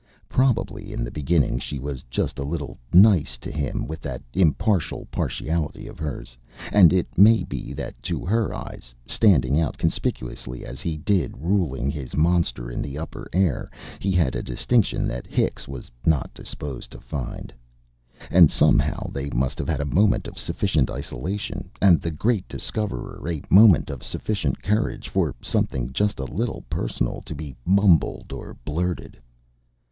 [0.29, 5.07] Probably in the beginning she was just a little "nice" to him with that impartial
[5.11, 6.35] partiality of hers,
[6.73, 11.91] and it may be that to her eyes, standing out conspicuously as he did ruling
[11.91, 13.69] his monster in the upper air,
[13.99, 17.53] he had a distinction that Hicks was not disposed to find.
[18.31, 23.21] And somehow they must have had a moment of sufficient isolation, and the great Discoverer
[23.29, 28.57] a moment of sufficient courage for something just a little personal to be mumbled or
[28.65, 29.15] blurted.